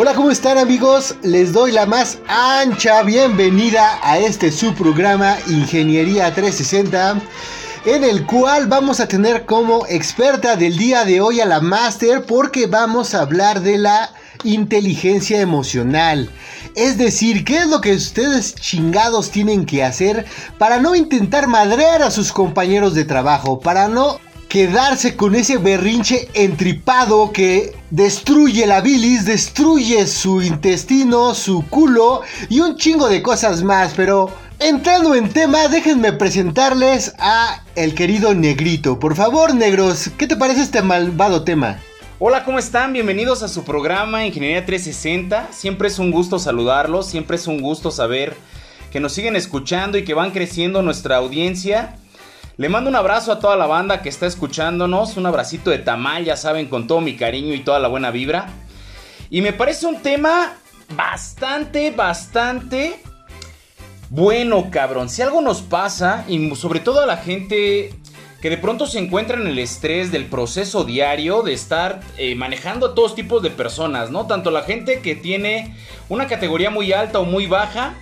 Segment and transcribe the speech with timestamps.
[0.00, 1.16] Hola, ¿cómo están amigos?
[1.22, 7.20] Les doy la más ancha bienvenida a este su programa Ingeniería 360
[7.84, 12.24] en el cual vamos a tener como experta del día de hoy a la máster
[12.26, 14.12] porque vamos a hablar de la
[14.44, 16.30] inteligencia emocional.
[16.76, 20.26] Es decir, ¿qué es lo que ustedes chingados tienen que hacer
[20.58, 23.58] para no intentar madrear a sus compañeros de trabajo?
[23.58, 31.66] Para no quedarse con ese berrinche entripado que destruye la bilis, destruye su intestino, su
[31.68, 37.94] culo y un chingo de cosas más, pero entrando en tema, déjenme presentarles a el
[37.94, 38.98] querido Negrito.
[38.98, 41.78] Por favor, negros, ¿qué te parece este malvado tema?
[42.18, 42.94] Hola, ¿cómo están?
[42.94, 45.48] Bienvenidos a su programa Ingeniería 360.
[45.52, 48.34] Siempre es un gusto saludarlos, siempre es un gusto saber
[48.90, 51.96] que nos siguen escuchando y que van creciendo nuestra audiencia.
[52.58, 56.24] Le mando un abrazo a toda la banda que está escuchándonos, un abracito de tamal,
[56.24, 58.48] ya saben, con todo mi cariño y toda la buena vibra.
[59.30, 60.54] Y me parece un tema
[60.96, 63.00] bastante, bastante
[64.10, 65.08] bueno, cabrón.
[65.08, 67.94] Si algo nos pasa, y sobre todo a la gente
[68.42, 72.86] que de pronto se encuentra en el estrés del proceso diario de estar eh, manejando
[72.86, 74.26] a todos tipos de personas, ¿no?
[74.26, 75.76] Tanto la gente que tiene
[76.08, 77.94] una categoría muy alta o muy baja,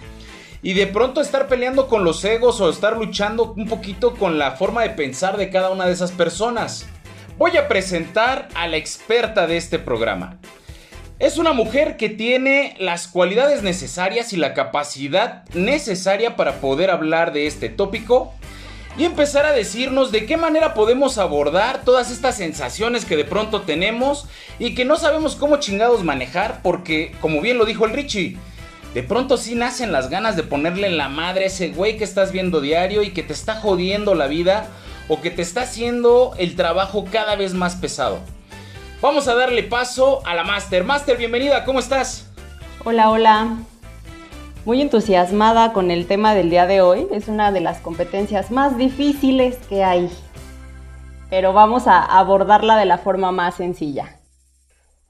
[0.63, 4.53] y de pronto estar peleando con los egos o estar luchando un poquito con la
[4.53, 6.87] forma de pensar de cada una de esas personas.
[7.39, 10.39] Voy a presentar a la experta de este programa.
[11.19, 17.33] Es una mujer que tiene las cualidades necesarias y la capacidad necesaria para poder hablar
[17.33, 18.35] de este tópico
[18.99, 23.63] y empezar a decirnos de qué manera podemos abordar todas estas sensaciones que de pronto
[23.63, 24.27] tenemos
[24.59, 28.39] y que no sabemos cómo chingados manejar porque, como bien lo dijo el Richie,
[28.97, 32.33] de pronto sí nacen las ganas de ponerle la madre a ese güey que estás
[32.33, 34.69] viendo diario y que te está jodiendo la vida
[35.07, 38.21] o que te está haciendo el trabajo cada vez más pesado.
[39.03, 40.83] Vamos a darle paso a la Master.
[40.83, 42.33] Master, bienvenida, ¿cómo estás?
[42.87, 43.59] Hola, hola.
[44.65, 47.07] Muy entusiasmada con el tema del día de hoy.
[47.13, 50.11] Es una de las competencias más difíciles que hay.
[51.29, 54.21] Pero vamos a abordarla de la forma más sencilla.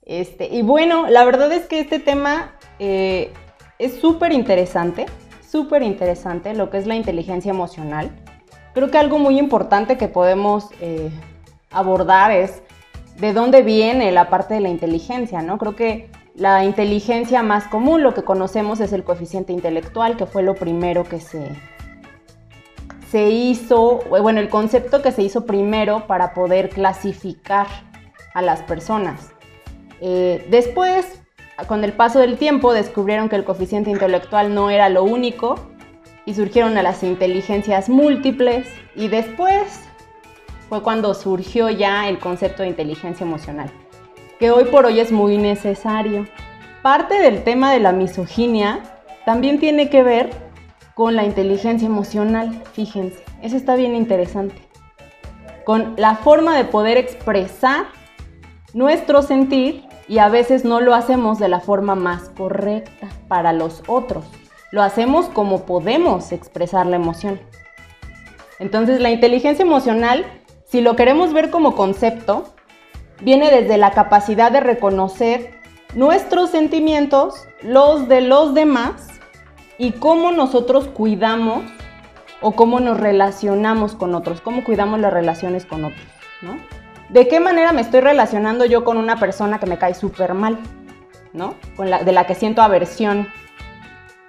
[0.03, 3.33] Este, y bueno, la verdad es que este tema eh,
[3.79, 5.07] es súper interesante,
[5.49, 8.11] súper interesante lo que es la inteligencia emocional.
[8.75, 11.11] Creo que algo muy importante que podemos eh,
[11.71, 12.63] abordar es
[13.19, 15.59] de dónde viene la parte de la inteligencia, ¿no?
[15.59, 20.43] Creo que la inteligencia más común, lo que conocemos es el coeficiente intelectual, que fue
[20.43, 21.49] lo primero que se,
[23.11, 27.67] se hizo, bueno, el concepto que se hizo primero para poder clasificar
[28.35, 29.31] a las personas.
[30.03, 31.23] Eh, después
[31.65, 35.59] con el paso del tiempo descubrieron que el coeficiente intelectual no era lo único
[36.27, 39.81] y surgieron las inteligencias múltiples y después
[40.69, 43.71] fue cuando surgió ya el concepto de inteligencia emocional,
[44.39, 46.27] que hoy por hoy es muy necesario.
[46.83, 48.81] Parte del tema de la misoginia
[49.25, 50.31] también tiene que ver
[50.95, 54.57] con la inteligencia emocional, fíjense, eso está bien interesante,
[55.65, 57.87] con la forma de poder expresar
[58.75, 63.83] nuestro sentir y a veces no lo hacemos de la forma más correcta para los
[63.87, 64.25] otros.
[64.71, 67.41] Lo hacemos como podemos expresar la emoción.
[68.59, 70.25] Entonces la inteligencia emocional,
[70.65, 72.45] si lo queremos ver como concepto,
[73.21, 75.59] viene desde la capacidad de reconocer
[75.95, 79.09] nuestros sentimientos, los de los demás
[79.79, 81.63] y cómo nosotros cuidamos
[82.41, 86.07] o cómo nos relacionamos con otros, cómo cuidamos las relaciones con otros,
[86.43, 86.57] ¿no?
[87.09, 90.59] ¿De qué manera me estoy relacionando yo con una persona que me cae súper mal?
[91.33, 91.55] ¿No?
[91.77, 93.29] Con la, de la que siento aversión.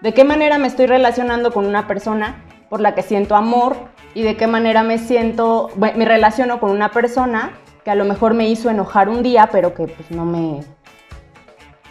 [0.01, 3.75] ¿De qué manera me estoy relacionando con una persona por la que siento amor?
[4.13, 7.51] ¿Y de qué manera me siento, me relaciono con una persona
[7.83, 10.61] que a lo mejor me hizo enojar un día, pero que pues no me,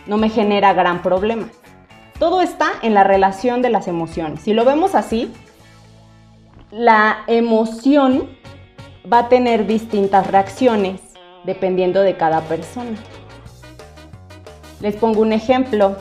[0.06, 1.48] no me genera gran problema?
[2.18, 4.40] Todo está en la relación de las emociones.
[4.40, 5.32] Si lo vemos así,
[6.70, 8.28] la emoción
[9.12, 11.00] va a tener distintas reacciones
[11.44, 12.97] dependiendo de cada persona.
[14.81, 15.97] Les pongo un ejemplo.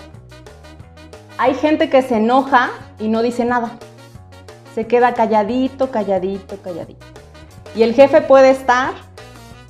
[1.38, 3.78] Hay gente que se enoja y no dice nada.
[4.74, 7.06] Se queda calladito, calladito, calladito.
[7.76, 8.94] Y el jefe puede estar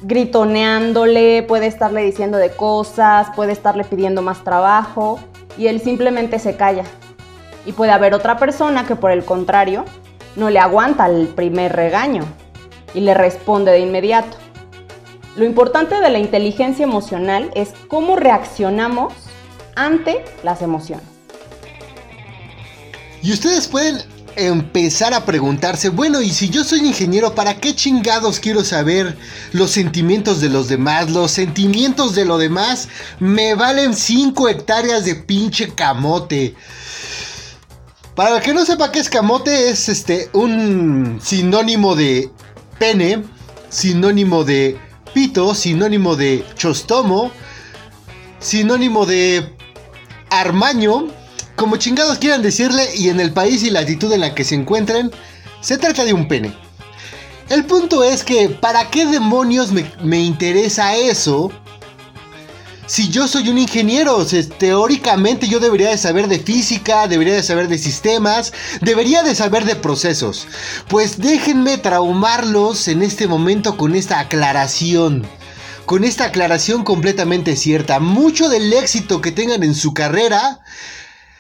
[0.02, 5.20] gritoneándole, puede estarle diciendo de cosas, puede estarle pidiendo más trabajo
[5.58, 6.84] y él simplemente se calla.
[7.66, 9.86] Y puede haber otra persona que por el contrario
[10.36, 12.24] no le aguanta el primer regaño
[12.96, 14.38] y le responde de inmediato.
[15.36, 19.14] Lo importante de la inteligencia emocional es cómo reaccionamos
[19.76, 21.06] ante las emociones.
[23.22, 24.02] Y ustedes pueden
[24.38, 29.18] empezar a preguntarse, bueno, y si yo soy ingeniero, ¿para qué chingados quiero saber
[29.52, 31.10] los sentimientos de los demás?
[31.12, 32.88] Los sentimientos de lo demás
[33.20, 36.56] me valen 5 hectáreas de pinche camote.
[38.16, 42.30] Para el que no sepa qué es camote, es este un sinónimo de
[42.80, 43.24] pene,
[43.70, 44.78] sinónimo de
[45.14, 47.32] pito, sinónimo de chostomo,
[48.40, 49.56] sinónimo de
[50.30, 51.08] armaño
[51.56, 54.56] como chingados quieran decirle y en el país y la latitud en la que se
[54.56, 55.12] encuentren,
[55.62, 56.54] se trata de un pene.
[57.50, 61.52] El punto es que, ¿para qué demonios me, interesa eso?
[62.88, 64.24] Si yo soy un ingeniero,
[64.60, 69.66] teóricamente yo debería de saber de física, debería de saber de sistemas, debería de saber
[69.66, 70.48] de procesos.
[70.88, 75.28] Pues déjenme traumarlos en este momento con esta aclaración.
[75.88, 78.00] Con esta aclaración completamente cierta.
[78.00, 80.60] Mucho del éxito que tengan en su carrera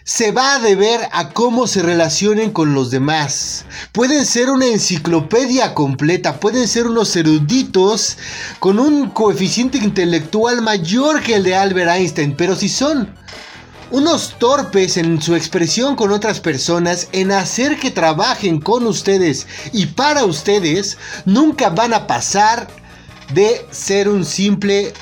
[0.08, 3.66] se va a deber a cómo se relacionen con los demás.
[3.92, 8.20] Pueden ser una enciclopedia completa, pueden ser unos eruditos
[8.60, 13.16] con un coeficiente intelectual mayor que el de Albert Einstein, pero si son
[13.90, 19.88] unos torpes en su expresión con otras personas, en hacer que trabajen con ustedes y
[19.88, 22.68] para ustedes, nunca van a pasar
[23.34, 24.94] de ser un simple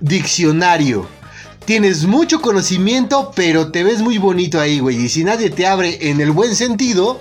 [0.00, 1.19] diccionario
[1.64, 5.04] tienes mucho conocimiento, pero te ves muy bonito ahí, güey.
[5.04, 7.18] Y si nadie te abre en el buen sentido,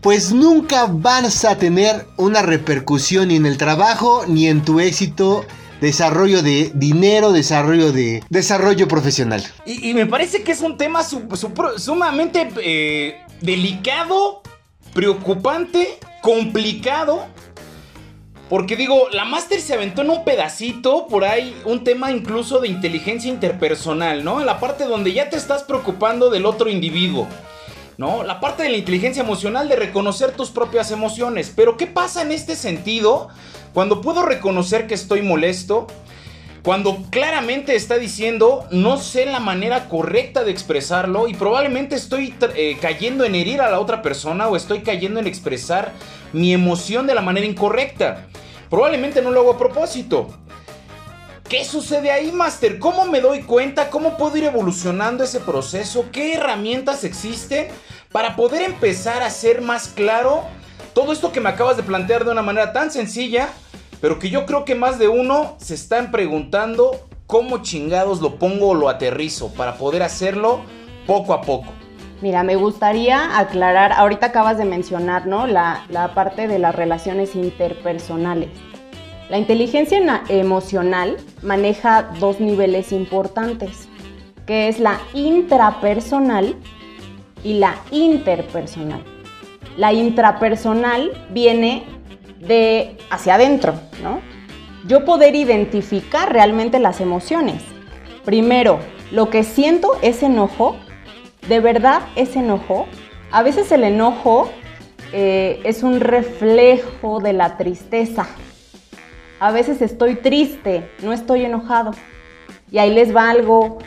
[0.00, 5.44] pues nunca vas a tener una repercusión ni en el trabajo, ni en tu éxito
[5.80, 9.44] desarrollo de dinero, desarrollo de desarrollo profesional.
[9.64, 11.02] Y, me parece que es un tema
[11.76, 14.42] sumamente eh, delicado,
[14.92, 17.26] preocupante, complicado
[18.48, 22.68] porque digo, la Master se aventó en un pedacito, por ahí, un tema incluso de
[22.68, 24.40] inteligencia interpersonal, ¿no?
[24.40, 27.28] La parte donde ya te estás preocupando del otro individuo,
[27.98, 28.22] ¿no?
[28.22, 31.52] La parte de la inteligencia emocional de reconocer tus propias emociones.
[31.54, 33.28] Pero ¿qué pasa en este sentido
[33.74, 35.86] cuando puedo reconocer que estoy molesto?
[36.68, 42.76] Cuando claramente está diciendo no sé la manera correcta de expresarlo y probablemente estoy eh,
[42.78, 45.92] cayendo en herir a la otra persona o estoy cayendo en expresar
[46.34, 48.26] mi emoción de la manera incorrecta.
[48.68, 50.28] Probablemente no lo hago a propósito.
[51.48, 52.78] ¿Qué sucede ahí, Master?
[52.78, 53.88] ¿Cómo me doy cuenta?
[53.88, 56.10] ¿Cómo puedo ir evolucionando ese proceso?
[56.12, 57.68] ¿Qué herramientas existen
[58.12, 60.44] para poder empezar a ser más claro
[60.92, 63.48] todo esto que me acabas de plantear de una manera tan sencilla,
[64.00, 68.70] pero que yo creo que más de uno se están preguntando cómo chingados lo pongo
[68.70, 70.60] o lo aterrizo para poder hacerlo
[71.06, 71.72] poco a poco?
[72.20, 75.46] Mira, me gustaría aclarar, ahorita acabas de mencionar, ¿no?
[75.46, 75.84] La,
[76.14, 78.48] parte de las relaciones interpersonales.
[79.30, 83.88] La inteligencia emocional maneja dos niveles importantes,
[84.46, 86.56] que es la intrapersonal
[87.44, 89.04] y la interpersonal.
[89.76, 91.84] La intrapersonal viene
[92.38, 94.20] de hacia adentro, ¿no?
[94.86, 97.62] Yo poder identificar realmente las emociones.
[98.24, 98.78] Primero,
[99.10, 100.76] lo que siento es enojo
[101.48, 102.86] ¿De verdad es enojo?
[103.30, 104.50] A veces el enojo
[105.14, 108.26] eh, es un reflejo de la tristeza.
[109.40, 111.92] A veces estoy triste, no estoy enojado.
[112.70, 113.78] Y ahí les va algo.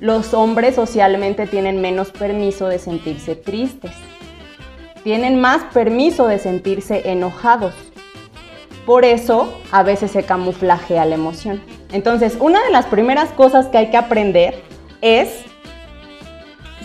[0.00, 3.92] Los hombres socialmente tienen menos permiso de sentirse tristes.
[5.04, 7.74] Tienen más permiso de sentirse enojados.
[8.90, 11.62] Por eso a veces se camuflajea la emoción.
[11.92, 14.64] Entonces, una de las primeras cosas que hay que aprender
[15.00, 15.44] es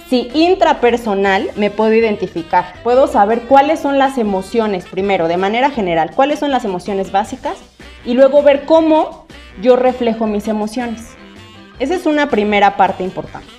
[0.07, 6.11] si intrapersonal me puedo identificar, puedo saber cuáles son las emociones, primero, de manera general,
[6.15, 7.57] cuáles son las emociones básicas
[8.05, 9.25] y luego ver cómo
[9.59, 11.15] yo reflejo mis emociones.
[11.79, 13.49] Esa es una primera parte importante.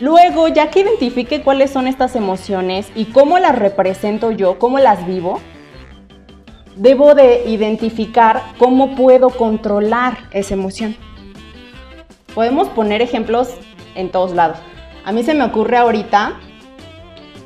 [0.00, 5.06] Luego, ya que identifique cuáles son estas emociones y cómo las represento yo, cómo las
[5.06, 5.42] vivo,
[6.76, 10.96] debo de identificar cómo puedo controlar esa emoción.
[12.34, 13.50] Podemos poner ejemplos
[13.94, 14.58] en todos lados.
[15.04, 16.34] A mí se me ocurre ahorita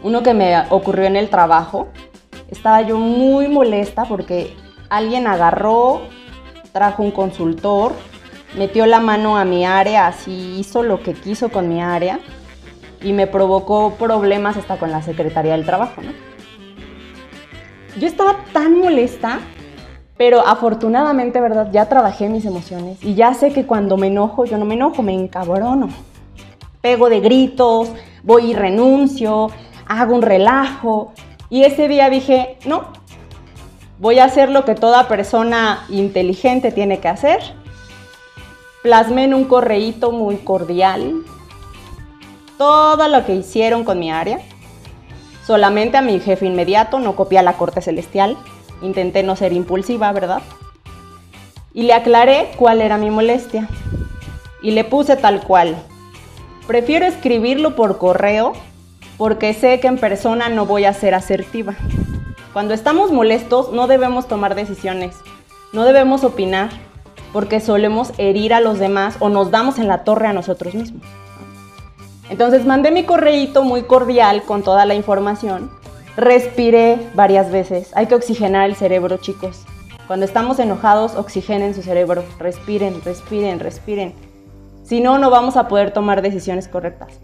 [0.03, 1.89] uno que me ocurrió en el trabajo.
[2.51, 4.55] Estaba yo muy molesta porque
[4.89, 6.03] alguien agarró,
[6.73, 7.93] trajo un consultor,
[8.57, 12.21] metió la mano a mi área, así hizo lo que quiso con mi área
[13.03, 16.28] y me provocó problemas hasta con la Secretaría del Trabajo, ¿no?
[17.99, 19.41] Yo estaba tan molesta
[20.17, 21.69] Pero afortunadamente, ¿verdad?
[21.73, 25.03] Ya trabajé mis emociones y ya sé que cuando me enojo, yo no me enojo,
[25.03, 25.89] me encabrono.
[26.81, 27.91] Pego de gritos,
[28.25, 29.49] voy y renuncio,
[29.87, 31.13] hago un relajo.
[31.51, 32.89] Y ese día dije, no,
[34.01, 37.41] voy a hacer lo que toda persona inteligente tiene que hacer.
[38.83, 41.23] Plasmé en un correíto muy cordial
[42.59, 44.41] todo lo que hicieron con mi área.
[45.49, 48.37] Solamente a mi jefe inmediato, no copié a la corte celestial.
[48.83, 50.43] Intenté no ser impulsiva, ¿verdad?
[51.73, 53.67] Y le aclaré cuál era mi molestia.
[54.61, 55.75] Y le puse tal cual.
[56.67, 58.53] Prefiero escribirlo por correo
[59.17, 61.75] porque sé que en persona no voy a ser asertiva.
[62.53, 65.17] Cuando estamos molestos no debemos tomar decisiones,
[65.73, 66.69] no debemos opinar,
[67.33, 71.07] porque solemos herir a los demás o nos damos en la torre a nosotros mismos.
[72.31, 75.71] Entonces mandé mi correíto muy cordial con toda la información
[76.19, 77.93] Respiré varias veces.
[77.95, 79.65] Hay que oxigenar el cerebro, chicos.
[80.09, 82.25] Cuando estamos enojados, oxigenen su cerebro.
[82.41, 84.15] Respiren, respiren, respiren.
[84.83, 87.21] Si no, no vamos a poder tomar decisiones correctas.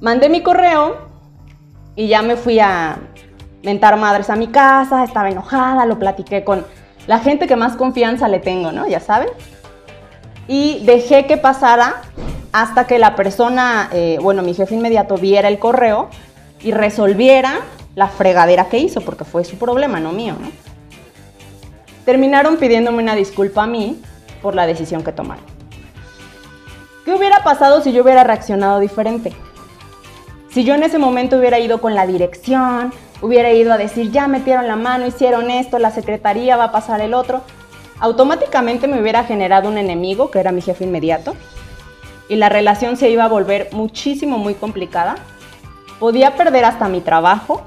[0.00, 0.96] Mandé mi correo
[1.94, 3.00] y ya me fui a
[3.62, 5.04] mentar madres a mi casa.
[5.04, 6.64] Estaba enojada, lo platiqué con
[7.06, 8.88] la gente que más confianza le tengo, ¿no?
[8.88, 9.28] Ya saben.
[10.46, 11.96] Y dejé que pasara
[12.52, 16.08] hasta que la persona, eh, bueno, mi jefe inmediato viera el correo
[16.60, 17.60] y resolviera
[17.94, 20.36] la fregadera que hizo, porque fue su problema, no mío.
[22.04, 24.00] Terminaron pidiéndome una disculpa a mí
[24.40, 25.44] por la decisión que tomaron.
[27.04, 29.32] ¿Qué hubiera pasado si yo hubiera reaccionado diferente?
[30.50, 34.28] Si yo en ese momento hubiera ido con la dirección, hubiera ido a decir, ya
[34.28, 37.42] metieron la mano, hicieron esto, la secretaría va a pasar el otro,
[38.00, 41.34] automáticamente me hubiera generado un enemigo, que era mi jefe inmediato,
[42.28, 45.16] y la relación se iba a volver muchísimo, muy complicada
[45.98, 47.62] podía perder hasta mi trabajo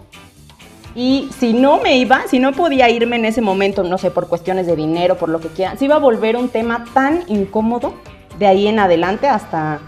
[0.96, 4.28] y si no me iba, si no podía irme en ese momento, no sé, por
[4.28, 7.94] cuestiones de dinero, por lo que quieran, se iba a volver un tema tan incómodo
[8.38, 9.80] de ahí en adelante hasta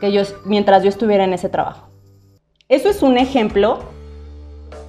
[0.00, 1.88] que yo, mientras yo estuviera en ese trabajo.
[2.68, 3.80] Eso es un ejemplo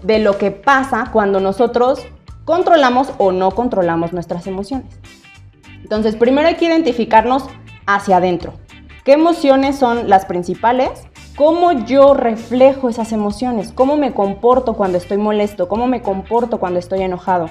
[0.02, 2.06] de lo que pasa cuando nosotros
[2.44, 5.00] controlamos o no controlamos nuestras emociones.
[5.82, 7.46] Entonces, primero hay que identificarnos
[7.86, 8.54] hacia adentro.
[9.04, 11.08] ¿Qué emociones son las principales?
[11.36, 16.80] cómo yo reflejo esas emociones, cómo me comporto cuando estoy molesto, cómo me comporto cuando
[16.80, 17.50] estoy enojado,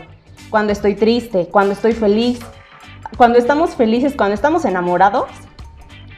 [0.51, 2.41] cuando estoy triste, cuando estoy feliz.
[3.17, 5.27] Cuando estamos felices, cuando estamos enamorados,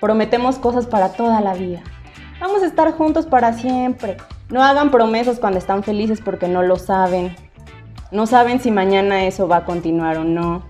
[0.00, 1.82] prometemos cosas para toda la vida.
[2.40, 4.16] Vamos a estar juntos para siempre.
[4.48, 7.34] No hagan promesas cuando están felices porque no lo saben.
[8.12, 10.62] No saben si mañana eso va a continuar o no.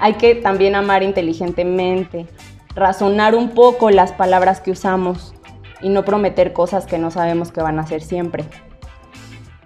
[0.00, 2.26] Hay que también amar inteligentemente,
[2.74, 5.34] razonar un poco las palabras que usamos
[5.80, 8.44] y no prometer cosas que no sabemos que van a ser siempre.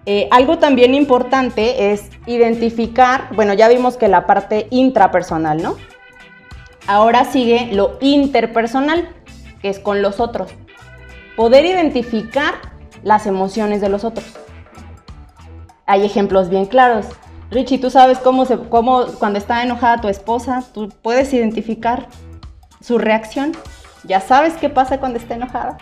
[0.07, 5.77] Eh, algo también importante es identificar, bueno, ya vimos que la parte intrapersonal, ¿no?
[6.87, 9.09] Ahora sigue lo interpersonal,
[9.61, 10.51] que es con los otros.
[11.37, 12.55] Poder identificar
[13.03, 14.27] las emociones de los otros.
[15.85, 17.07] Hay ejemplos bien claros.
[17.51, 22.09] Richie, tú sabes cómo, se, cómo cuando está enojada tu esposa, tú puedes identificar
[22.81, 23.53] su reacción.
[24.05, 25.77] Ya sabes qué pasa cuando está enojada.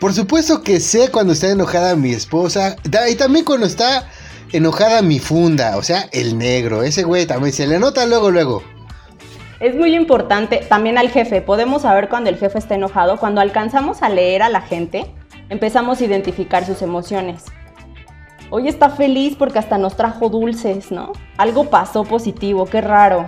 [0.00, 2.76] Por supuesto que sé cuando está enojada mi esposa.
[3.10, 4.08] Y también cuando está
[4.52, 5.76] enojada mi funda.
[5.76, 6.82] O sea, el negro.
[6.82, 8.62] Ese güey también se le nota luego, luego.
[9.60, 11.42] Es muy importante también al jefe.
[11.42, 13.18] Podemos saber cuando el jefe está enojado.
[13.18, 15.12] Cuando alcanzamos a leer a la gente,
[15.48, 17.44] empezamos a identificar sus emociones.
[18.50, 21.12] Hoy está feliz porque hasta nos trajo dulces, ¿no?
[21.36, 23.26] Algo pasó positivo, qué raro.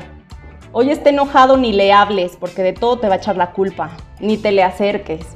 [0.72, 3.90] Hoy está enojado, ni le hables, porque de todo te va a echar la culpa,
[4.20, 5.26] ni te le acerques.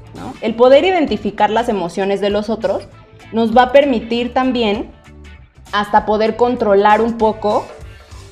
[0.41, 2.87] El poder identificar las emociones de los otros
[3.33, 4.93] nos va a permitir también
[5.73, 7.67] hasta poder controlar un poco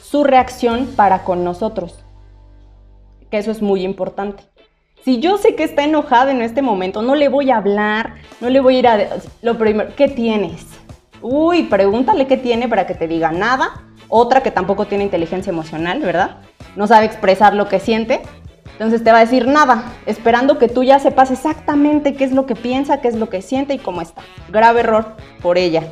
[0.01, 2.05] su reacción para con nosotros.
[3.33, 4.45] Que eso es muy importante.
[5.05, 8.49] Si yo sé que está enojada en este momento, no le voy a hablar, no
[8.49, 9.09] le voy a ir a...
[9.43, 10.67] Lo primero, ¿qué tienes?
[11.21, 13.83] Uy, pregúntale qué tiene para que te diga nada.
[14.15, 16.43] Otra que tampoco tiene inteligencia emocional, ¿verdad?
[16.77, 18.21] no sabe expresar lo que siente,
[18.73, 22.47] entonces te va a decir nada, esperando que tú ya sepas exactamente qué es lo
[22.47, 24.23] que piensa, qué es lo que siente y cómo está.
[24.49, 25.83] Grave error por ella.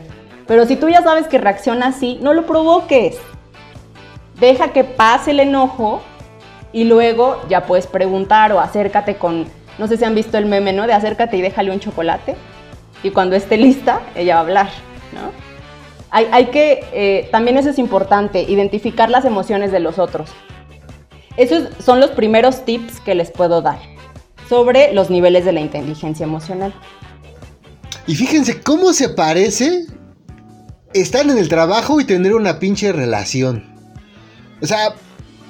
[0.46, 3.18] Pero si tú ya sabes que reacciona así, no lo provoques.
[4.38, 6.02] Deja que pase el enojo
[6.72, 9.46] y luego ya puedes preguntar o acércate con,
[9.78, 10.86] no sé si han visto el meme, ¿no?
[10.86, 12.36] De acércate y déjale un chocolate.
[13.02, 14.68] Y cuando esté lista, ella va a hablar,
[15.12, 15.49] ¿no?
[16.12, 20.30] Hay, que, eh, también eso es importante, identificar las emociones de los otros.
[21.36, 23.78] Esos son los primeros tips que les puedo dar
[24.48, 26.74] sobre los niveles de la inteligencia emocional.
[28.08, 29.86] Y fíjense cómo se parece
[30.92, 33.64] estar en el trabajo y tener una pinche relación.
[34.60, 34.94] O sea,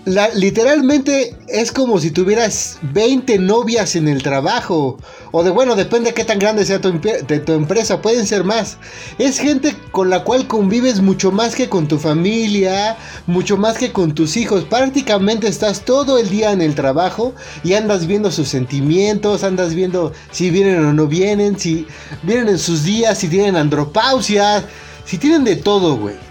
[0.07, 4.99] literalmente es como si tuvieras 20 novias en el trabajo.
[5.33, 8.79] O de bueno, depende de qué tan grande sea tu, tu, empresa, pueden ser más.
[9.19, 13.93] Es gente con la cual convives mucho más que con tu familia, mucho más que
[13.93, 14.65] con tus hijos.
[14.65, 20.13] Prácticamente estás todo el día en el trabajo y andas viendo sus sentimientos, andas viendo
[20.33, 21.87] si vienen o no vienen, si
[22.23, 24.65] vienen en sus días, si tienen andropausia,
[25.05, 26.30] si tienen de todo, güey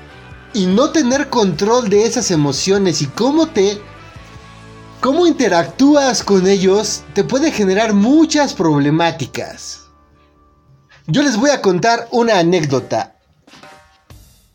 [0.54, 3.80] y no tener control de esas emociones y cómo te
[5.02, 9.82] cómo interactúas con ellos te puede generar muchas problemáticas.
[11.08, 13.16] Yo les voy a contar una anécdota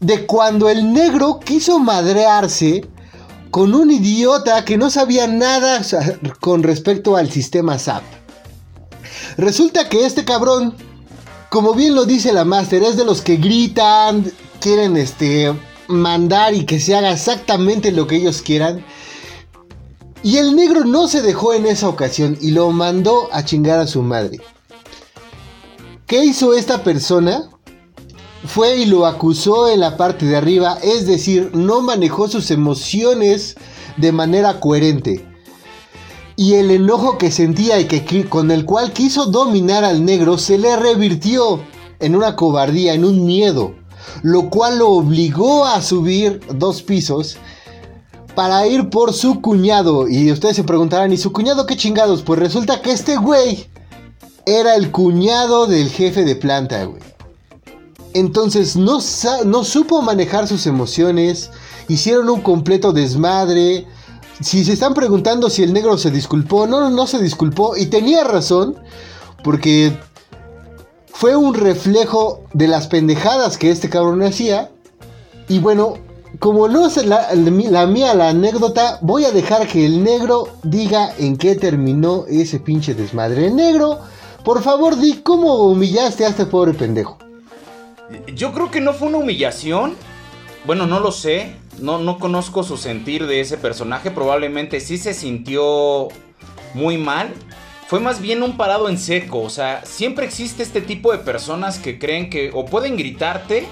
[0.01, 2.87] de cuando el negro quiso madrearse
[3.51, 5.81] con un idiota que no sabía nada
[6.41, 8.03] con respecto al sistema SAP.
[9.37, 10.75] Resulta que este cabrón,
[11.49, 15.55] como bien lo dice la máster, es de los que gritan, quieren este
[15.89, 18.85] mandar y que se haga exactamente lo que ellos quieran.
[20.23, 23.87] Y el negro no se dejó en esa ocasión y lo mandó a chingar a
[23.87, 24.41] su madre.
[26.07, 27.51] ¿Qué hizo esta persona?
[28.47, 33.57] Fue y lo acusó en la parte de arriba, es decir, no manejó sus emociones
[33.97, 35.27] de manera coherente.
[36.37, 40.59] Y el enojo que sentía y que, con el cual quiso dominar al negro se
[40.59, 41.61] le revirtió
[42.01, 43.75] en una cobardía, en un miedo
[44.23, 47.37] lo cual lo obligó a subir dos pisos
[48.35, 50.09] para ir por su cuñado.
[50.09, 52.23] Y ustedes se preguntarán, ¿y su cuñado qué chingados?
[52.23, 53.67] Pues resulta que este güey
[54.47, 57.03] era el cuñado del jefe de planta, güey.
[58.13, 59.01] Entonces no,
[59.45, 61.51] no supo manejar sus emociones,
[61.89, 63.87] hicieron un completo desmadre.
[64.41, 68.23] Si se están preguntando si el negro se disculpó, no, no se disculpó y tenía
[68.23, 68.77] razón,
[69.43, 69.97] porque
[71.15, 74.73] fue un reflejo de las pendejadas que este cabrón hacía.
[75.49, 75.95] Y bueno,
[76.41, 77.33] como no es la,
[77.87, 82.95] mía la anécdota, voy a dejar que el negro diga en qué terminó ese pinche
[82.95, 83.49] desmadre.
[83.53, 84.01] negro,
[84.45, 87.17] por favor, di cómo humillaste a este pobre pendejo.
[88.35, 89.95] Yo creo que no fue una humillación.
[90.67, 91.55] Bueno, no lo sé.
[91.79, 94.11] No, no conozco su sentir de ese personaje.
[94.11, 96.09] Probablemente sí se sintió
[96.75, 97.33] muy mal
[97.95, 99.41] fue más bien un parado en seco.
[99.41, 103.69] O sea, siempre existe este tipo de personas que creen que o pueden gritarte,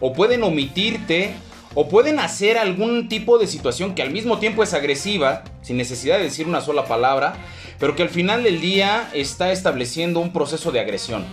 [0.00, 1.34] o pueden omitirte,
[1.74, 6.16] o pueden hacer algún tipo de situación que al mismo tiempo es agresiva, sin necesidad
[6.18, 7.34] de decir una sola palabra,
[7.78, 11.24] pero que al final del día está estableciendo un proceso de agresión.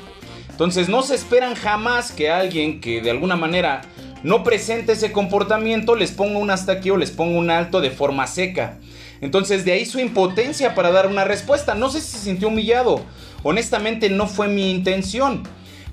[0.52, 3.82] Entonces no se esperan jamás que alguien que de alguna manera
[4.22, 7.90] no presente ese comportamiento les ponga un hasta aquí o les ponga un alto de
[7.90, 8.78] forma seca.
[9.22, 11.76] Entonces de ahí su impotencia para dar una respuesta.
[11.76, 13.02] No sé si se sintió humillado.
[13.44, 15.44] Honestamente no fue mi intención.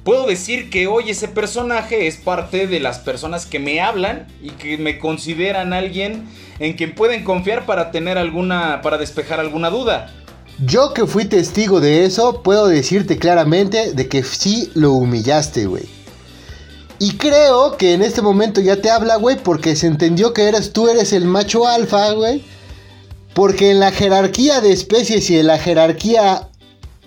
[0.04, 4.50] Puedo decir que hoy ese personaje es parte de las personas que me hablan y
[4.50, 10.12] que me consideran alguien en quien pueden confiar para tener alguna para despejar alguna duda.
[10.58, 15.84] Yo que fui testigo de eso, puedo decirte claramente de que sí lo humillaste, güey.
[16.98, 20.72] Y creo que en este momento ya te habla, güey, porque se entendió que eres
[20.72, 22.44] tú eres el macho alfa, güey.
[23.34, 26.48] Porque en la jerarquía de especies y en la jerarquía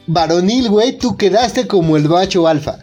[0.07, 2.79] varonil, güey, tú quedaste como el macho alfa.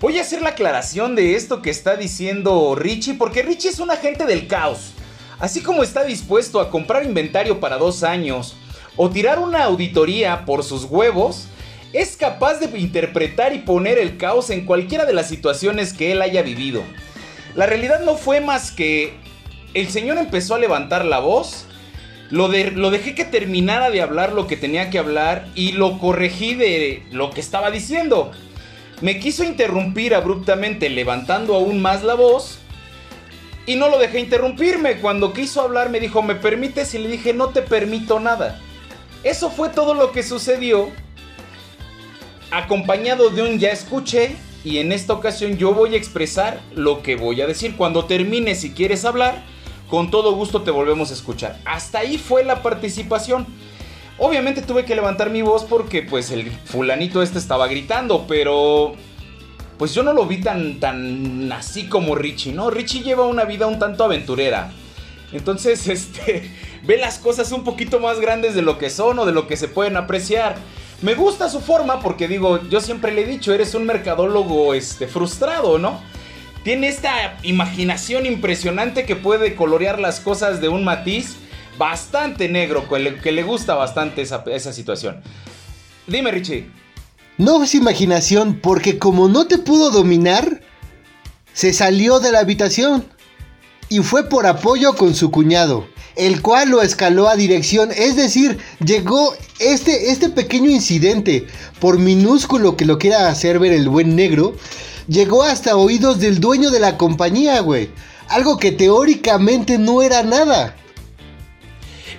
[0.00, 3.90] Voy a hacer la aclaración de esto que está diciendo Richie, porque Richie es un
[3.90, 4.92] agente del caos.
[5.40, 8.54] Así como está dispuesto a comprar inventario para dos años
[8.96, 11.46] o tirar una auditoría por sus huevos,
[11.92, 16.22] es capaz de interpretar y poner el caos en cualquiera de las situaciones que él
[16.22, 16.82] haya vivido.
[17.56, 19.14] La realidad no fue más que
[19.74, 21.64] el señor empezó a levantar la voz
[22.30, 26.54] lo, lo, dejé que terminara de hablar lo que tenía que hablar y lo corregí
[26.54, 28.32] de lo que estaba diciendo.
[29.00, 32.58] Me quiso interrumpir abruptamente levantando aún más la voz
[33.68, 34.96] y no lo dejé interrumpirme.
[34.96, 36.94] Cuando quiso hablar me dijo, ¿me permites?
[36.94, 38.58] Y le dije, no te permito nada.
[39.22, 40.90] Eso fue todo lo que sucedió.
[42.50, 44.36] Acompañado de un ya escuché.
[44.64, 47.76] Y en esta ocasión yo voy a expresar lo que voy a decir.
[47.76, 49.44] Cuando termine, si quieres hablar,
[49.88, 51.58] con todo gusto te volvemos a escuchar.
[51.64, 53.46] Hasta ahí fue la participación.
[54.18, 58.94] Obviamente tuve que levantar mi voz porque pues el fulanito este estaba gritando, pero
[59.78, 62.68] pues yo no lo vi tan tan así como Richie, ¿no?
[62.68, 64.72] Richie lleva una vida un tanto aventurera.
[65.32, 66.50] Entonces, este,
[66.84, 69.56] ve las cosas un poquito más grandes de lo que son o de lo que
[69.56, 70.56] se pueden apreciar.
[71.00, 75.06] Me gusta su forma porque digo, yo siempre le he dicho, eres un mercadólogo este
[75.06, 76.00] frustrado, ¿no?
[76.64, 81.36] Tiene esta imaginación impresionante que puede colorear las cosas de un matiz
[81.78, 85.22] bastante negro, que le, gusta bastante esa, esa situación.
[86.06, 86.70] Dime, Richie.
[87.36, 90.60] No es imaginación, porque como no te pudo dominar,
[91.52, 93.04] se salió de la habitación.
[93.90, 98.58] y fue por apoyo con su cuñado, el cual lo escaló a dirección, es decir,
[98.84, 101.46] llegó este, este pequeño incidente,
[101.80, 104.54] por minúsculo que lo quiera hacer ver el buen negro,
[105.08, 107.90] llegó hasta oídos del dueño de la compañía, güey.
[108.28, 110.76] Algo que teóricamente no era nada.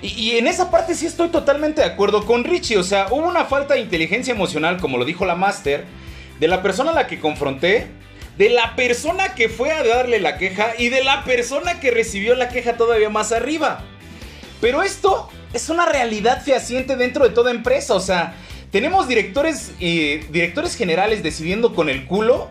[0.02, 2.78] Y, en esa parte sí estoy totalmente de acuerdo con Richie.
[2.78, 5.84] O sea, hubo una falta de inteligencia emocional, como lo dijo la Master,
[6.38, 7.86] de la persona a la que confronté,
[8.36, 12.34] de la persona que fue a darle la queja y de la persona que recibió
[12.34, 13.84] la queja todavía más arriba.
[14.60, 17.94] Pero esto es una realidad fehaciente dentro de toda empresa.
[17.94, 18.34] O sea,
[18.70, 22.48] tenemos directores, eh, directores generales decidiendo con el culo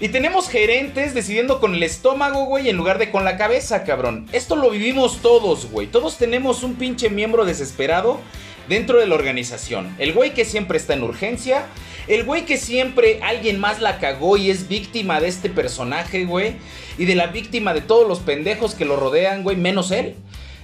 [0.00, 4.28] y tenemos gerentes decidiendo con el estómago, güey, en lugar de con la cabeza, cabrón.
[4.32, 5.88] Esto lo vivimos todos, güey.
[5.88, 8.20] Todos tenemos un pinche miembro desesperado
[8.68, 9.92] dentro de la organización.
[9.98, 11.66] El güey que siempre está en urgencia.
[12.06, 16.54] El güey que siempre alguien más la cagó y es víctima de este personaje, güey.
[16.96, 20.14] Y de la víctima de todos los pendejos que lo rodean, güey, menos él.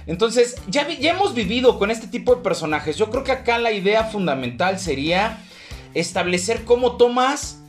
[0.07, 2.97] Entonces, ya, ya hemos vivido con este tipo de personajes.
[2.97, 5.39] Yo creo que acá la idea fundamental sería
[5.93, 7.64] establecer cómo tomas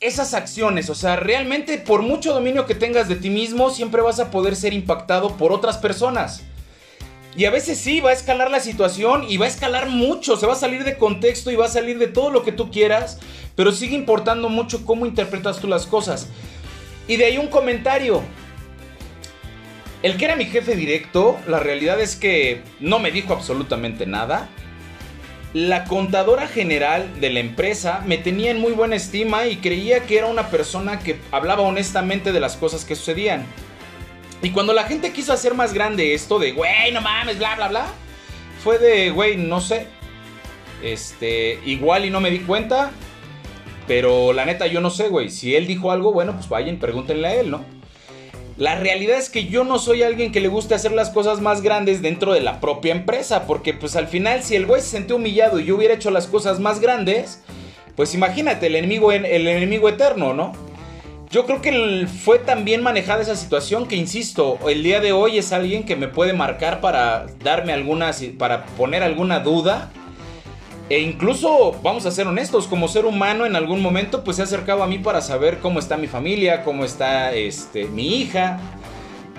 [0.00, 0.90] esas acciones.
[0.90, 4.56] O sea, realmente por mucho dominio que tengas de ti mismo, siempre vas a poder
[4.56, 6.42] ser impactado por otras personas.
[7.36, 10.46] Y a veces sí, va a escalar la situación y va a escalar mucho, se
[10.46, 13.18] va a salir de contexto y va a salir de todo lo que tú quieras,
[13.54, 16.28] pero sigue importando mucho cómo interpretas tú las cosas.
[17.08, 18.22] Y de ahí un comentario.
[20.02, 24.48] El que era mi jefe directo, la realidad es que no me dijo absolutamente nada
[25.56, 30.18] la contadora general de la empresa me tenía en muy buena estima y creía que
[30.18, 33.46] era una persona que hablaba honestamente de las cosas que sucedían.
[34.42, 37.68] Y cuando la gente quiso hacer más grande esto de, güey, no mames, bla, bla,
[37.68, 37.86] bla,
[38.62, 39.86] fue de, güey, no sé.
[40.82, 42.90] Este, igual y no me di cuenta,
[43.86, 45.30] pero la neta yo no sé, güey.
[45.30, 47.64] Si él dijo algo, bueno, pues vayan, pregúntenle a él, ¿no?
[48.56, 51.60] La realidad es que yo no soy alguien que le guste hacer las cosas más
[51.60, 55.16] grandes dentro de la propia empresa, porque pues al final si el güey se sintió
[55.16, 57.42] humillado y yo hubiera hecho las cosas más grandes,
[57.96, 60.52] pues imagínate, el enemigo, el enemigo eterno, ¿no?
[61.28, 65.36] Yo creo que fue tan bien manejada esa situación que, insisto, el día de hoy
[65.36, 69.90] es alguien que me puede marcar para darme algunas, para poner alguna duda
[70.88, 74.44] e incluso, vamos a ser honestos, como ser humano en algún momento pues se ha
[74.44, 78.60] acercado a mí para saber cómo está mi familia, cómo está este, mi hija.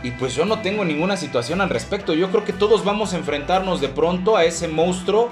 [0.03, 2.13] Y pues yo no tengo ninguna situación al respecto.
[2.13, 5.29] Yo creo que todos vamos a enfrentarnos de pronto a ese monstruo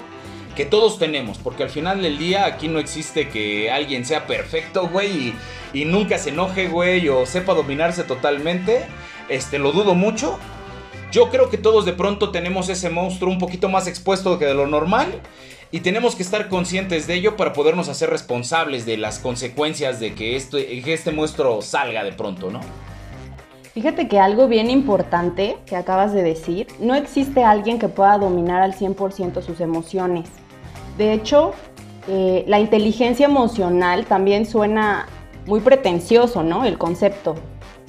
[0.56, 1.38] que todos tenemos.
[1.38, 5.34] Porque al final del día aquí no existe que alguien sea perfecto, güey,
[5.72, 8.86] y, y, nunca se enoje, güey, o sepa dominarse totalmente.
[9.28, 10.38] Este, lo dudo mucho.
[11.12, 14.54] Yo creo que todos de pronto tenemos ese monstruo un poquito más expuesto que de
[14.54, 15.20] lo normal.
[15.70, 20.14] Y tenemos que estar conscientes de ello para podernos hacer responsables de las consecuencias de
[20.14, 22.60] que este, este monstruo salga de pronto, ¿no?
[23.74, 28.62] Fíjate que algo bien importante que acabas de decir, no existe alguien que pueda dominar
[28.62, 30.30] al 100% sus emociones.
[30.96, 31.52] De hecho,
[32.08, 35.06] eh, la inteligencia emocional también suena
[35.44, 36.64] muy pretencioso, ¿no?
[36.64, 37.34] El concepto,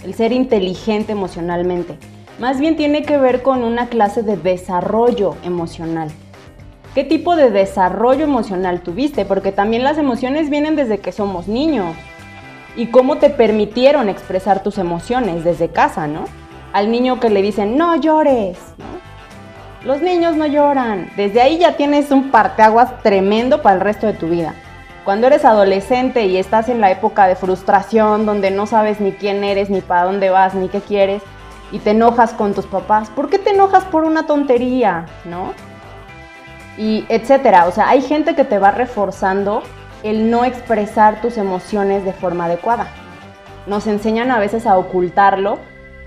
[0.04, 1.98] el ser inteligente emocionalmente.
[2.40, 6.12] Más bien tiene que ver con una clase de desarrollo emocional.
[6.98, 9.24] ¿Qué tipo de desarrollo emocional tuviste?
[9.24, 11.96] Porque también las emociones vienen desde que somos niños.
[12.76, 16.26] ¿Y cómo te permitieron expresar tus emociones desde casa, no?
[16.74, 19.88] Al niño que le dicen, no llores, ¿no?
[19.88, 21.12] Los niños no lloran.
[21.16, 24.56] Desde ahí ya tienes un parteaguas tremendo para el resto de tu vida.
[25.06, 29.44] Cuando eres adolescente y estás en la época de frustración, donde no sabes ni quién
[29.44, 31.22] eres, ni para dónde vas, ni qué quieres,
[31.72, 35.54] y te enojas con tus papás, ¿por qué te enojas por una tontería, no?
[36.78, 37.66] Y etcétera.
[37.68, 39.64] O sea, hay gente que te va reforzando
[40.04, 42.88] el no expresar tus emociones de forma adecuada.
[43.66, 45.58] Nos enseñan a veces a ocultarlo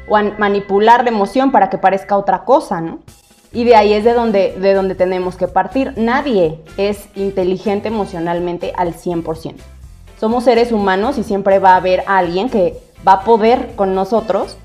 [0.09, 3.01] o a manipular la emoción para que parezca otra cosa, ¿no?
[3.53, 5.93] Y de ahí es de donde, de donde tenemos que partir.
[5.97, 9.55] Nadie es inteligente emocionalmente al 100%.
[10.21, 14.57] Somos seres humanos y siempre va a haber alguien que va a poder con nosotros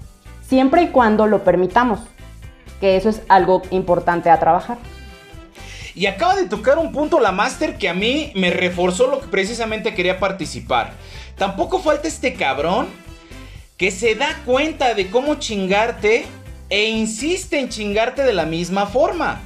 [0.45, 1.99] siempre y cuando lo permitamos.
[2.79, 4.77] Que eso es algo importante a trabajar.
[5.95, 9.27] Y acaba de tocar un punto la Master que a mí me reforzó lo que
[9.27, 10.93] precisamente quería participar.
[11.37, 12.87] Tampoco falta este cabrón
[13.77, 16.25] que se da cuenta de cómo chingarte
[16.69, 19.41] e insiste en chingarte de la misma forma.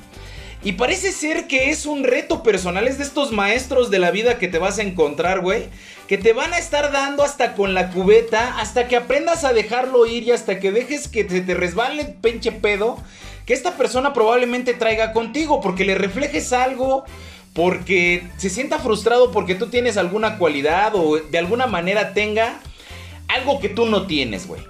[0.61, 4.37] Y parece ser que es un reto personal, es de estos maestros de la vida
[4.37, 5.67] que te vas a encontrar, güey.
[6.07, 10.05] Que te van a estar dando hasta con la cubeta, hasta que aprendas a dejarlo
[10.05, 12.97] ir y hasta que dejes que se te resbale el pinche pedo
[13.49, 17.03] que esta persona probablemente traiga contigo, porque le reflejes algo,
[17.53, 22.59] porque se sienta frustrado porque tú tienes alguna cualidad o de alguna manera tenga
[23.27, 24.61] algo que tú no tienes, güey.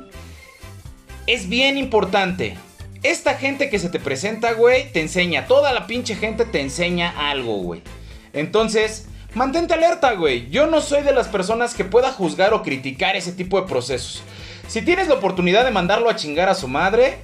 [1.28, 2.56] es bien importante.
[3.04, 5.46] Esta gente que se te presenta, güey, te enseña.
[5.46, 7.82] Toda la pinche gente te enseña algo, güey.
[8.32, 10.50] Entonces, mantente alerta, güey.
[10.52, 14.24] Yo no soy de las personas que pueda juzgar o criticar ese tipo de procesos.
[14.70, 17.18] Si tienes la oportunidad de mandarlo a chingar a su madre,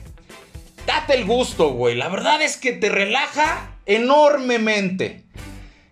[0.86, 1.96] date el gusto, güey.
[1.96, 5.24] La verdad es que te relaja enormemente.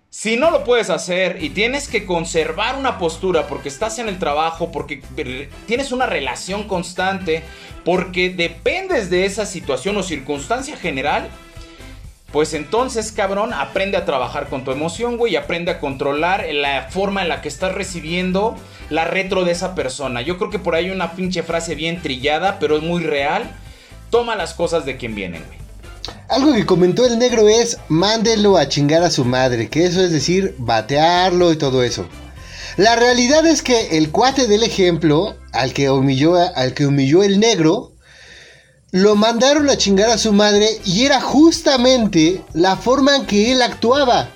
[0.09, 4.19] Si no lo puedes hacer y tienes que conservar una postura porque estás en el
[4.19, 5.01] trabajo, porque
[5.65, 7.41] tienes una relación constante,
[7.83, 11.29] porque dependes de esa situación o circunstancia general,
[12.31, 17.21] pues entonces, cabrón, aprende a trabajar con tu emoción, güey, aprende a controlar la forma
[17.21, 18.55] en la que estás recibiendo
[18.89, 20.21] la retro de esa persona.
[20.21, 23.51] Yo creo que por ahí hay una pinche frase bien trillada, pero es muy real.
[24.13, 25.41] Toma las cosas de quien vienen.
[26.29, 30.11] Algo que comentó el negro es, mándelo a chingar a su madre, que eso es
[30.11, 32.05] decir, batearlo y todo eso.
[32.77, 37.39] La realidad es que el cuate del ejemplo, al que humilló, al que humilló el
[37.39, 37.93] negro,
[38.91, 43.63] lo mandaron a chingar a su madre y era justamente la forma en que él
[43.63, 44.29] actuaba.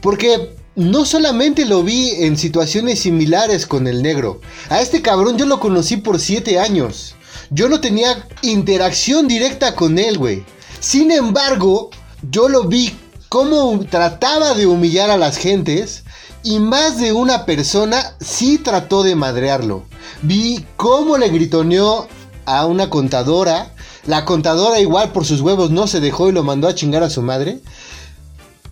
[0.00, 4.40] Porque no solamente lo vi en situaciones similares con el negro.
[4.70, 7.14] A este cabrón yo lo conocí por 7 años.
[7.50, 10.44] Yo no tenía interacción directa con él, güey.
[10.78, 11.90] Sin embargo,
[12.30, 12.96] yo lo vi
[13.28, 16.04] cómo trataba de humillar a las gentes
[16.44, 19.84] y más de una persona sí trató de madrearlo.
[20.22, 22.06] Vi cómo le gritoneó
[22.46, 23.74] a una contadora.
[24.06, 27.10] La contadora igual por sus huevos no se dejó y lo mandó a chingar a
[27.10, 27.60] su madre.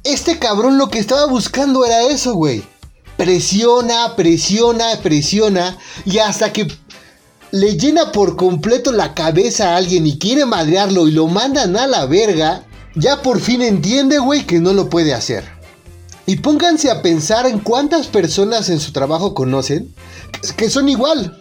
[0.04, 2.62] Este cabrón lo que estaba buscando era eso, güey.
[3.16, 5.76] Presiona, presiona, presiona.
[6.04, 6.68] Y hasta que
[7.50, 11.86] le llena por completo la cabeza a alguien y quiere madrearlo y lo mandan a
[11.86, 15.44] la verga, ya por fin entiende, güey, que no lo puede hacer.
[16.26, 19.94] Y pónganse a pensar en cuántas personas en su trabajo conocen
[20.56, 21.40] que son igual.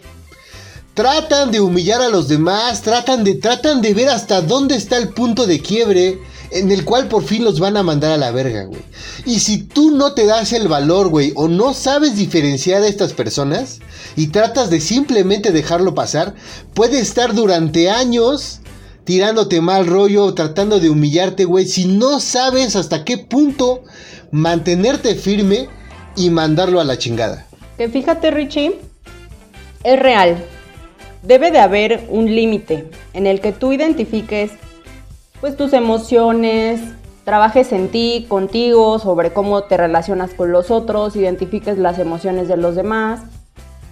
[0.93, 5.09] Tratan de humillar a los demás, tratan de, tratan de ver hasta dónde está el
[5.09, 6.19] punto de quiebre
[6.51, 8.81] en el cual por fin los van a mandar a la verga, güey.
[9.25, 13.13] Y si tú no te das el valor, güey, o no sabes diferenciar a estas
[13.13, 13.79] personas
[14.15, 16.35] y tratas de simplemente dejarlo pasar,
[16.73, 18.61] puede estar durante años
[19.03, 23.83] tirándote mal rollo, tratando de humillarte, güey, si no sabes hasta qué punto
[24.31, 25.69] mantenerte firme
[26.17, 27.47] y mandarlo a la chingada.
[27.77, 28.79] Que fíjate, Richie,
[29.83, 30.43] es real.
[31.23, 34.51] Debe de haber un límite en el que tú identifiques
[35.41, 36.81] pues tus emociones,
[37.23, 42.57] trabajes en ti, contigo, sobre cómo te relacionas con los otros, identifiques las emociones de
[42.57, 43.21] los demás,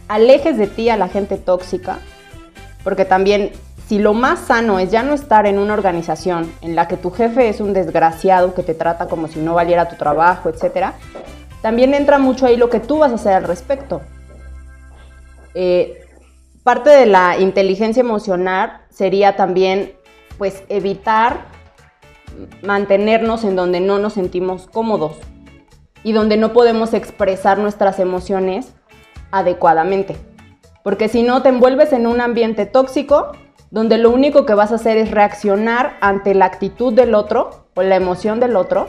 [0.08, 2.00] alejes de ti a la gente tóxica,
[2.84, 3.52] porque también
[3.88, 7.12] si lo más sano es ya no estar en una organización en la que tu
[7.12, 10.94] jefe es un desgraciado que te trata como si no valiera tu trabajo, etc.,
[11.62, 14.02] también entra mucho ahí lo que tú vas a hacer al respecto.
[15.56, 16.00] Eh,
[16.64, 19.94] parte de la inteligencia emocional sería también
[20.38, 21.46] pues evitar
[22.62, 25.14] mantenernos en donde no nos sentimos cómodos
[26.04, 28.74] y donde no podemos expresar nuestras emociones
[29.32, 30.18] adecuadamente.
[30.84, 33.32] Porque si no, te envuelves en un ambiente tóxico
[33.72, 37.82] donde lo único que vas a hacer es reaccionar ante la actitud del otro o
[37.82, 38.88] la emoción del otro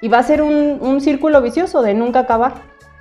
[0.00, 2.54] y va a ser un, un círculo vicioso de nunca acabar,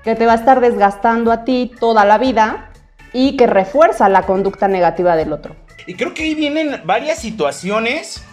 [0.04, 2.72] que te va a estar desgastando a ti toda la vida
[3.12, 5.56] y que refuerza la conducta negativa del otro.
[5.86, 8.24] Y creo que ahí vienen varias situaciones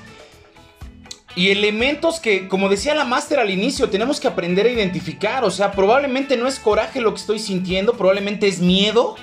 [1.34, 5.44] y elementos que, como decía la máster al inicio, tenemos que aprender a identificar.
[5.44, 9.16] O sea, probablemente no es coraje lo que estoy sintiendo, probablemente es miedo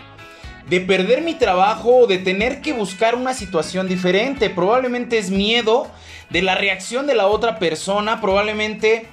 [0.70, 4.50] de perder mi trabajo o de tener que buscar una situación diferente.
[4.50, 5.92] Probablemente es miedo
[6.30, 9.08] de la reacción de la otra persona, probablemente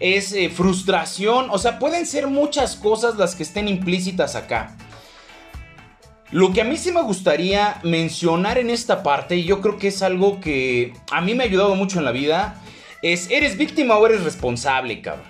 [0.00, 1.48] es eh, frustración.
[1.50, 4.76] O sea, pueden ser muchas cosas las que estén implícitas acá.
[6.32, 9.88] Lo que a mí sí me gustaría mencionar en esta parte, y yo creo que
[9.88, 12.60] es algo que a mí me ha ayudado mucho en la vida,
[13.02, 15.26] es, ¿eres víctima o eres responsable, cabrón?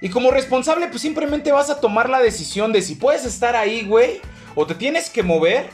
[0.00, 3.84] Y como responsable, pues simplemente vas a tomar la decisión de si puedes estar ahí,
[3.84, 4.20] güey,
[4.54, 5.68] o te tienes que mover,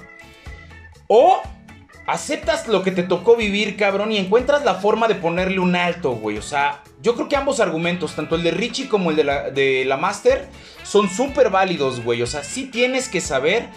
[1.06, 1.40] o
[2.06, 6.12] aceptas lo que te tocó vivir, cabrón, y encuentras la forma de ponerle un alto,
[6.12, 6.38] güey.
[6.38, 9.50] O sea, yo creo que ambos argumentos, tanto el de Richie como el de la,
[9.50, 10.48] de la Master,
[10.82, 12.22] son súper válidos, güey.
[12.22, 13.68] O sea, sí tienes que saber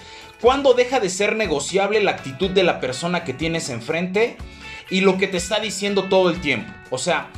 [0.44, 4.36] ¿Cuándo deja de ser negociable la actitud de la persona que tienes enfrente
[4.90, 6.70] y lo que te está diciendo todo el tiempo?
[6.90, 7.30] O sea,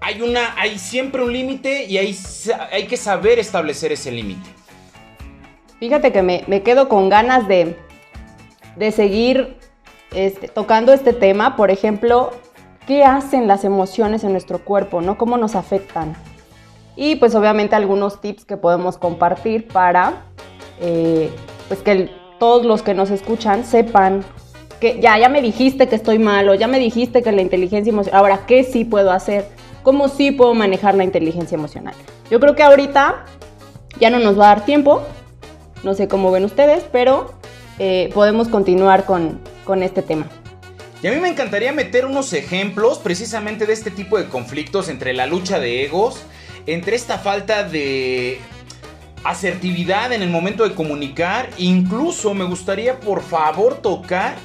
[0.00, 2.16] hay, una, hay siempre un límite y hay,
[2.70, 4.48] hay que saber establecer ese límite.
[5.80, 7.76] Fíjate que me, quedo con ganas de,
[8.76, 9.56] de seguir
[10.12, 11.56] este, tocando este tema.
[11.56, 12.30] Por ejemplo,
[12.86, 15.00] ¿qué hacen las emociones en nuestro cuerpo?
[15.00, 15.18] ¿no?
[15.18, 16.14] ¿Cómo nos afectan?
[16.94, 20.22] Y pues obviamente algunos tips que podemos compartir para
[20.80, 21.32] eh,
[21.66, 24.24] pues que el, todos los que nos escuchan sepan
[24.80, 28.20] que ya, ya me dijiste que estoy malo, ya me dijiste que la inteligencia emocional,
[28.20, 29.46] ahora, ¿qué sí puedo hacer?
[29.82, 31.94] ¿Cómo sí puedo manejar la inteligencia emocional?
[32.30, 33.24] Yo creo que ahorita
[33.98, 35.02] ya no nos va a dar tiempo,
[35.82, 37.32] no sé cómo ven ustedes, pero
[37.78, 40.26] eh, podemos continuar con, con este tema.
[41.02, 45.12] Y a mí me encantaría meter unos ejemplos precisamente de este tipo de conflictos entre
[45.12, 46.22] la lucha de egos,
[46.66, 48.40] entre esta falta de
[49.30, 51.50] asertividad en el momento de comunicar.
[51.58, 54.36] Incluso me gustaría por favor tocar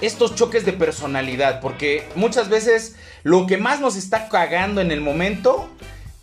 [0.00, 5.00] estos choques de personalidad, porque muchas veces lo que más nos está cagando en el
[5.00, 5.68] momento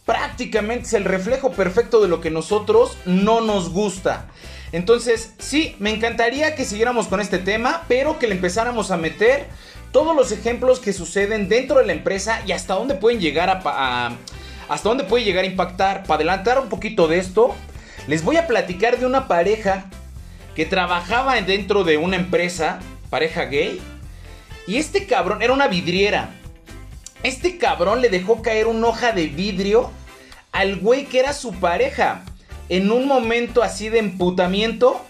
[0.06, 4.28] prácticamente es el reflejo perfecto de lo que nosotros no nos gusta.
[4.72, 9.48] Entonces, sí, me encantaría que siguiéramos con este tema, pero que le empezáramos a meter
[9.92, 14.12] todos los ejemplos que suceden dentro de la empresa y hasta dónde pueden llegar a,
[14.70, 16.04] hasta dónde puede llegar a impactar.
[16.04, 17.56] Para adelantar un poquito de esto,
[18.08, 19.86] les voy a platicar de una pareja
[20.56, 23.82] que trabajaba dentro de una empresa, pareja gay,
[24.68, 26.30] y este cabrón era una vidriera.
[27.24, 29.92] Este cabrón le dejó caer una hoja de vidrio
[30.52, 32.24] al güey que era su pareja.
[32.70, 35.04] En un momento así de emputamiento,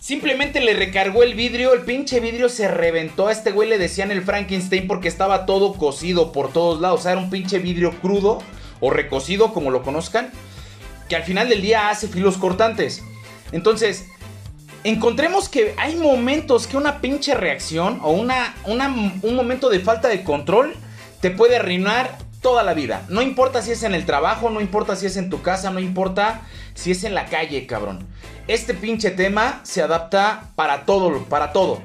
[0.00, 3.28] simplemente le recargó el vidrio, el pinche vidrio se reventó.
[3.28, 7.00] A este güey le decían el Frankenstein porque estaba todo cocido por todos lados.
[7.00, 8.42] O sea, era un pinche vidrio crudo
[8.80, 10.30] o recocido, como lo conozcan
[11.08, 13.02] que al final del día hace filos cortantes.
[13.52, 14.06] Entonces,
[14.84, 20.22] encontremos que hay momentos que una pinche reacción o una, un momento de falta de
[20.24, 20.74] control
[21.20, 23.04] te puede arruinar toda la vida.
[23.08, 25.80] No importa si es en el trabajo, no importa si es en tu casa, no
[25.80, 26.42] importa
[26.74, 28.06] si es en la calle, cabrón.
[28.46, 31.82] Este pinche tema se adapta para todo, para todo.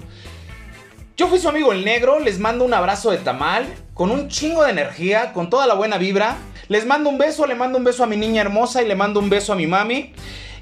[1.18, 4.64] Yo fui su amigo el negro, les mando un abrazo de tamal, con un chingo
[4.64, 6.38] de energía, con toda la buena vibra.
[6.70, 9.20] Les mando un beso, le mando un beso a mi niña hermosa y le mando
[9.20, 10.14] un beso a mi mami.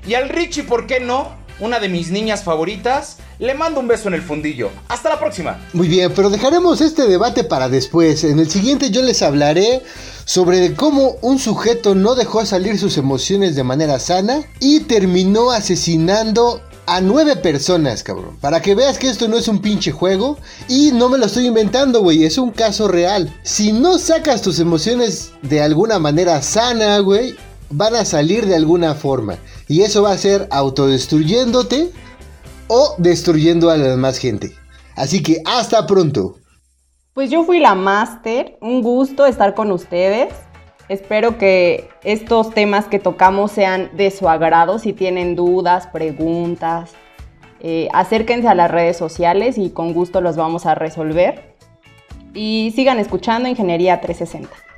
[0.07, 1.37] Y al Richie, ¿por qué no?
[1.59, 3.17] Una de mis niñas favoritas.
[3.37, 4.71] Le mando un beso en el fundillo.
[4.87, 5.59] Hasta la próxima.
[5.73, 8.23] Muy bien, pero dejaremos este debate para después.
[8.23, 9.81] En el siguiente yo les hablaré
[10.25, 16.61] sobre cómo un sujeto no dejó salir sus emociones de manera sana y terminó asesinando
[16.95, 18.37] a nueve personas, cabrón.
[18.41, 20.37] Para que veas que esto no es un pinche juego.
[20.67, 22.23] Y no me lo estoy inventando, güey.
[22.23, 23.33] Es un caso real.
[23.43, 27.35] Si no sacas tus emociones de alguna manera sana, güey,
[27.69, 29.37] van a salir de alguna forma.
[29.67, 31.91] Y eso va a ser autodestruyéndote
[32.67, 34.55] o destruyendo a la demás gente.
[34.95, 36.37] Así que hasta pronto.
[37.13, 38.57] Pues yo fui la máster.
[38.61, 40.33] Un gusto estar con ustedes.
[40.89, 44.79] Espero que estos temas que tocamos sean de su agrado.
[44.79, 46.93] Si tienen dudas, preguntas,
[47.59, 51.53] eh, acérquense a las redes sociales y con gusto los vamos a resolver.
[52.33, 54.68] Y sigan escuchando Ingeniería 360.